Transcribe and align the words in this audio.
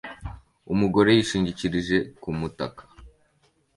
Umugore 0.73 1.09
yishingikirije 1.17 1.97
ku 2.21 2.29
mutaka 2.39 2.81